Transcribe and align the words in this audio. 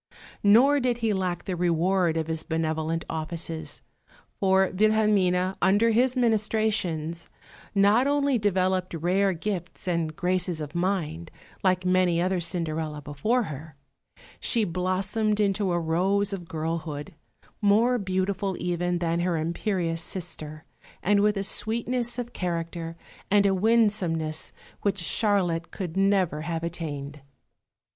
Nor 0.41 0.79
did 0.79 0.97
he 0.97 1.13
lack 1.13 1.45
the 1.45 1.55
reward 1.55 2.17
of 2.17 2.25
his 2.25 2.41
benevolent 2.41 3.05
offices; 3.07 3.83
for 4.39 4.71
Wilhelmine, 4.75 5.53
under 5.61 5.91
his 5.91 6.17
ministrations, 6.17 7.29
not 7.75 8.07
only 8.07 8.39
developed 8.39 8.95
rare 8.95 9.31
gifts 9.33 9.87
and 9.87 10.15
graces 10.15 10.59
of 10.59 10.73
mind, 10.73 11.29
like 11.63 11.85
many 11.85 12.19
another 12.19 12.39
Cinderella 12.39 12.99
before 12.99 13.43
her; 13.43 13.75
she 14.39 14.63
blossomed 14.63 15.39
into 15.39 15.71
a 15.71 15.79
rose 15.79 16.33
of 16.33 16.47
girlhood, 16.49 17.13
more 17.61 17.99
beautiful 17.99 18.55
even 18.57 18.97
than 18.97 19.19
her 19.19 19.37
imperious 19.37 20.01
sister, 20.01 20.65
and 21.03 21.19
with 21.19 21.37
a 21.37 21.43
sweetness 21.43 22.17
of 22.17 22.33
character 22.33 22.97
and 23.29 23.45
a 23.45 23.53
winsomeness 23.53 24.51
which 24.81 24.97
Charlotte 24.97 25.69
could 25.69 25.95
never 25.95 26.41
have 26.41 26.63
attained. 26.63 27.21